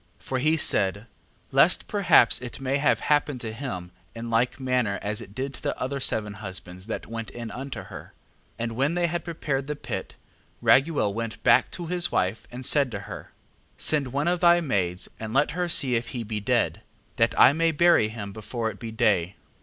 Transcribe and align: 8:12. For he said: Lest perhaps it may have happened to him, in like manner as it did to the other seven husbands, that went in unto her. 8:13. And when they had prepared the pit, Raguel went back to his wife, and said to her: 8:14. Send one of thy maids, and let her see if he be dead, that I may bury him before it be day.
8:12. 0.19 0.23
For 0.23 0.39
he 0.39 0.57
said: 0.57 1.05
Lest 1.51 1.87
perhaps 1.87 2.41
it 2.41 2.59
may 2.59 2.77
have 2.77 3.01
happened 3.01 3.39
to 3.41 3.53
him, 3.53 3.91
in 4.15 4.31
like 4.31 4.59
manner 4.59 4.97
as 5.03 5.21
it 5.21 5.35
did 5.35 5.53
to 5.53 5.61
the 5.61 5.79
other 5.79 5.99
seven 5.99 6.33
husbands, 6.33 6.87
that 6.87 7.05
went 7.05 7.29
in 7.29 7.51
unto 7.51 7.83
her. 7.83 8.13
8:13. 8.55 8.55
And 8.57 8.71
when 8.71 8.93
they 8.95 9.05
had 9.05 9.23
prepared 9.23 9.67
the 9.67 9.75
pit, 9.75 10.15
Raguel 10.59 11.13
went 11.13 11.43
back 11.43 11.69
to 11.73 11.85
his 11.85 12.11
wife, 12.11 12.47
and 12.51 12.65
said 12.65 12.89
to 12.89 13.01
her: 13.01 13.31
8:14. 13.77 13.81
Send 13.83 14.07
one 14.11 14.27
of 14.27 14.39
thy 14.39 14.59
maids, 14.59 15.07
and 15.19 15.35
let 15.35 15.51
her 15.51 15.69
see 15.69 15.93
if 15.95 16.07
he 16.07 16.23
be 16.23 16.39
dead, 16.39 16.81
that 17.17 17.39
I 17.39 17.53
may 17.53 17.71
bury 17.71 18.07
him 18.09 18.31
before 18.33 18.71
it 18.71 18.79
be 18.79 18.89
day. 18.89 19.35